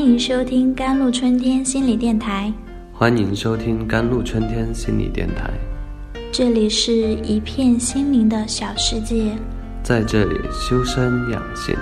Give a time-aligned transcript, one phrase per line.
[0.00, 2.50] 欢迎收听甘露春天心理电台。
[2.90, 5.50] 欢迎收听甘露春天心理电台。
[6.32, 9.36] 这里是一片心灵的小世界，
[9.82, 11.76] 在这里修身养性。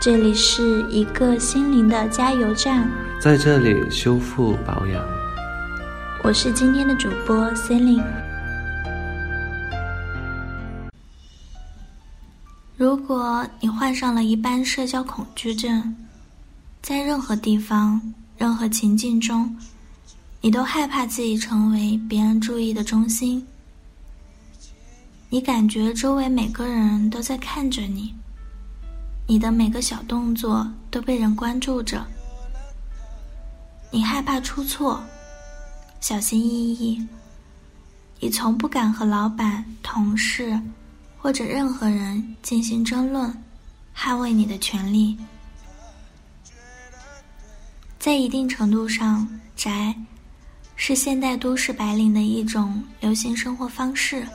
[0.00, 5.00] 这里是一个心灵的加油站，在这里修复保养。
[6.24, 8.02] 我是今天的主播 Celine。
[12.76, 15.94] 如果你患上了一般社交恐惧症，
[16.84, 17.98] 在任何地方、
[18.36, 19.56] 任何情境中，
[20.42, 23.42] 你都害怕自己成为别人注意的中心。
[25.30, 28.14] 你感觉周围每个人都在看着你，
[29.26, 32.06] 你的每个小动作都被人关注着。
[33.90, 35.02] 你害怕出错，
[36.02, 37.02] 小心翼翼。
[38.20, 40.60] 你从不敢和老板、同事
[41.16, 43.34] 或者任何人进行争论，
[43.96, 45.16] 捍卫你的权利。
[48.04, 49.94] 在一定程度上，宅
[50.76, 54.28] 是现代都市白领的一种流行生活方式。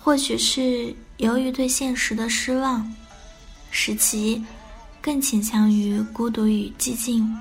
[0.00, 2.90] 或许是由于对现实的失望，
[3.70, 4.42] 使其
[5.02, 7.36] 更倾向于孤独与寂静，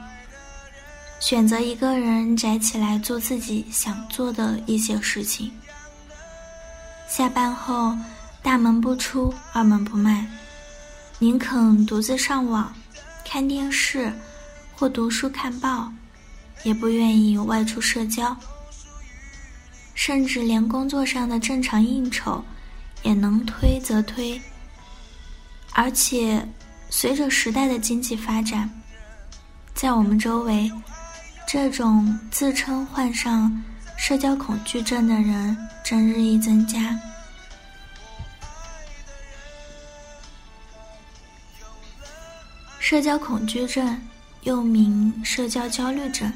[1.21, 5.49] 选择一个人宅起来做自己想做的一些事情。
[7.07, 7.97] 下班后，
[8.43, 10.27] 大门不出，二门不迈，
[11.17, 12.75] 宁肯独自上网，
[13.23, 14.11] 看电视。
[14.81, 15.93] 或读书看报，
[16.63, 18.35] 也不愿意外出社交，
[19.93, 22.43] 甚至连工作上的正常应酬，
[23.03, 24.41] 也能推则推。
[25.73, 26.43] 而且，
[26.89, 28.67] 随着时代的经济发展，
[29.75, 30.71] 在我们周围，
[31.47, 33.63] 这种自称患上
[33.99, 36.99] 社交恐惧症的人正日益增加。
[42.79, 44.01] 社交恐惧症。
[44.43, 46.31] 又名社交焦虑症，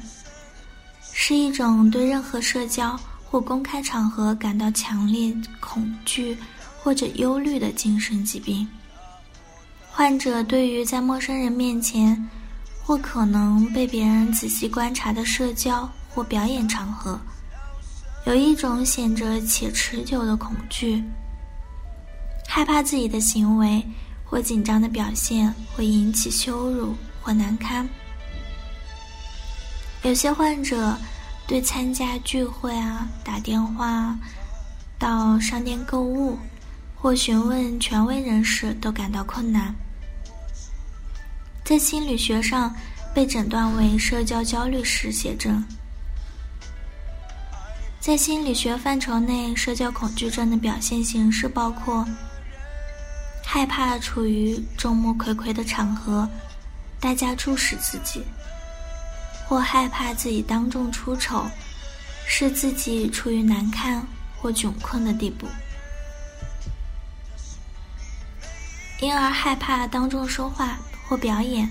[1.12, 6.36] 是一种对任何社交或公开场合感到强烈恐惧
[6.82, 8.66] 或者忧虑的精神疾病。
[9.90, 12.28] 患者对于在陌生人面前
[12.84, 17.18] 或可能被别人仔细观察的社交或表演场合，
[18.26, 21.02] 有一种显着且持久的恐惧，
[22.46, 23.82] 害怕自己的行为
[24.24, 26.94] 或紧张的表现会引起羞辱。
[27.26, 27.88] 或难堪。
[30.02, 30.96] 有些患者
[31.44, 34.16] 对参加聚会啊、打电话
[34.96, 36.38] 到商店购物
[36.94, 39.74] 或询问权威人士都感到困难。
[41.64, 42.72] 在心理学上
[43.12, 45.64] 被诊断为社交焦虑失写症。
[47.98, 52.06] 在心理学范畴内，社交恐惧症的表现形式包括
[53.44, 56.28] 害怕处于众目睽睽的场合。
[56.98, 58.22] 大家注视自己，
[59.46, 61.46] 或害怕自己当众出丑，
[62.26, 64.04] 使自己处于难看
[64.36, 65.46] 或窘困的地步，
[69.00, 71.68] 因而害怕当众说话或表演，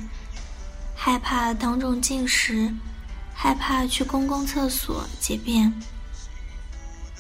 [0.96, 2.74] 害怕当众进食，
[3.34, 5.74] 害怕去公共厕所解便，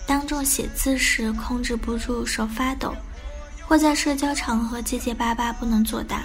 [0.07, 2.95] 当众写字时控制不住手发抖，
[3.67, 6.23] 或在社交场合结结巴巴不能作答。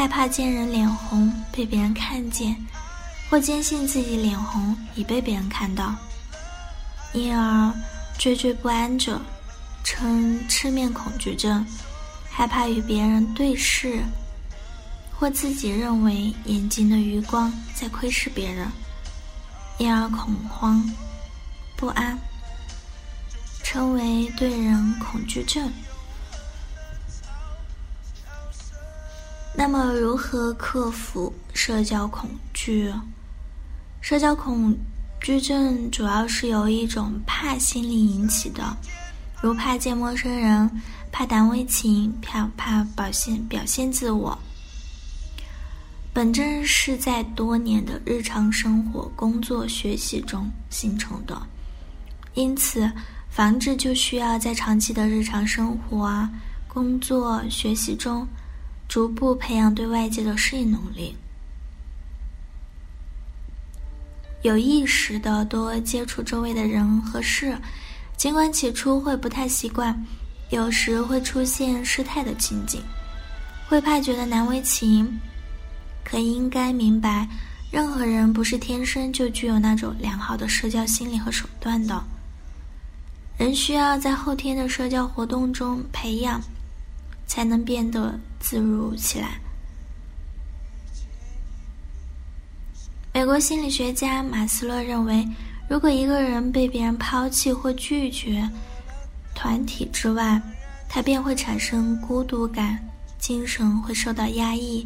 [0.00, 2.56] 害怕见人脸红被别人看见，
[3.28, 5.94] 或坚信自己脸红已被别人看到，
[7.12, 7.70] 因而
[8.18, 9.20] 惴惴不安者，
[9.84, 11.62] 称赤面恐惧症。
[12.30, 14.02] 害怕与别人对视，
[15.12, 18.66] 或自己认为眼睛的余光在窥视别人，
[19.76, 20.82] 因而恐慌
[21.76, 22.18] 不安，
[23.62, 25.70] 称为对人恐惧症。
[29.52, 32.92] 那么，如何克服社交恐惧？
[34.00, 34.74] 社交恐
[35.20, 38.76] 惧症主要是由一种怕心理引起的，
[39.42, 40.70] 如怕见陌生人、
[41.12, 44.38] 怕难为情、怕怕表现表现自我。
[46.14, 51.40] 本症是在多年的日常生活、工作、学习中形成的，
[52.34, 52.90] 因此
[53.28, 56.26] 防治就需要在长期的日常生活、
[56.66, 58.26] 工作、学习中。
[58.90, 61.14] 逐步培养对外界的适应能力，
[64.42, 67.56] 有意识的多接触周围的人和事，
[68.16, 70.04] 尽管起初会不太习惯，
[70.48, 72.82] 有时会出现失态的情景，
[73.68, 75.20] 会怕觉得难为情，
[76.02, 77.28] 可应该明白，
[77.70, 82.02] 任何人不是天生就具有那种良好的社交心理和手段的，
[83.38, 86.42] 人需要在后天的社交活动中培养。
[87.30, 89.40] 才能变得自如起来。
[93.14, 95.24] 美国心理学家马斯洛认为
[95.68, 98.48] 如果一个人被别人抛弃或拒绝
[99.32, 100.42] 团体之外
[100.88, 102.76] 他便会产生孤独感
[103.16, 104.84] 精神会受到压抑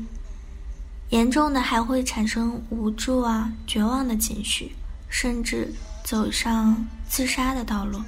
[1.08, 4.70] 严重的还会产生无助啊绝望的情绪
[5.08, 5.72] 甚至
[6.04, 6.76] 走上
[7.08, 8.02] 自杀的道路。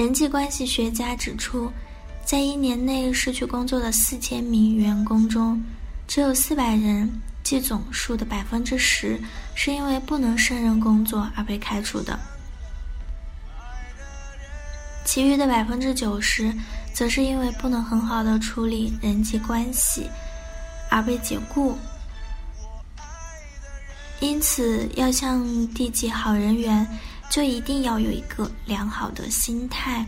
[0.00, 1.70] 人际关系学家指出，
[2.24, 5.62] 在一年内失去工作的四千名员工中，
[6.08, 7.06] 只有四百人，
[7.42, 9.20] 即总数的百分之十，
[9.54, 12.18] 是因为不能胜任工作而被开除的。
[15.04, 16.50] 其余的百分之九十，
[16.94, 20.08] 则是因为不能很好的处理人际关系
[20.88, 21.76] 而被解雇。
[24.20, 25.44] 因此，要像
[25.74, 26.86] 地级好人缘，
[27.30, 30.04] 就一定要有一个良好的心态，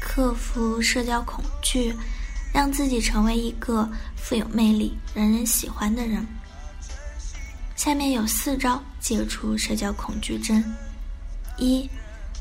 [0.00, 1.94] 克服社交恐惧。
[2.54, 3.86] 让自己成为一个
[4.16, 6.26] 富有魅力、人人喜欢的人。
[7.74, 10.64] 下面有四招解除社交恐惧症：
[11.58, 11.86] 一、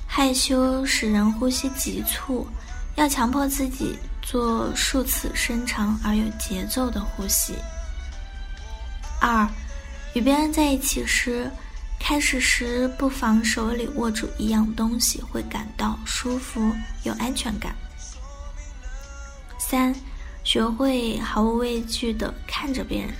[0.07, 2.47] 害羞使人呼吸急促，
[2.95, 7.55] 要强迫自己做数次深长而有节奏的呼吸；
[9.19, 9.45] 二、
[10.13, 11.51] 与别人在一起时，
[11.99, 16.71] 开始时不妨手里握住一样东西，会感到舒服、
[17.03, 17.75] 有安全感。
[19.57, 19.93] 三，
[20.43, 23.11] 学会毫无畏惧的看着别人，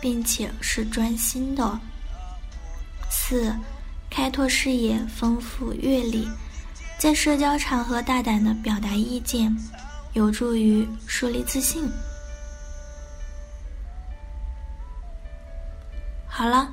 [0.00, 1.78] 并且是专心的。
[3.08, 3.54] 四，
[4.10, 6.28] 开拓视野，丰富阅历，
[6.98, 9.56] 在社交场合大胆的表达意见，
[10.14, 11.88] 有助于树立自信。
[16.26, 16.70] 好了，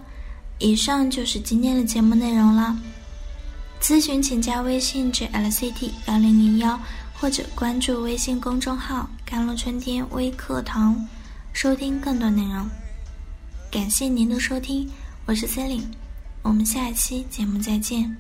[0.64, 2.76] 以上就是今天的节目内容了。
[3.82, 6.80] 咨询请加微信 jlct 幺零零幺。
[7.24, 11.08] 或者关注微信公众号“甘露春天微课堂”，
[11.54, 12.70] 收听更多内容。
[13.72, 14.90] 感谢您的收听，
[15.26, 15.88] 我是 c e l i n e
[16.42, 18.14] 我们下一期节目再见。